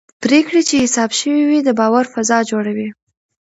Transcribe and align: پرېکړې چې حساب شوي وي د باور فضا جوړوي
پرېکړې 0.23 0.61
چې 0.69 0.75
حساب 0.83 1.09
شوي 1.19 1.43
وي 1.49 1.59
د 1.63 1.69
باور 1.79 2.05
فضا 2.13 2.37
جوړوي 2.51 2.89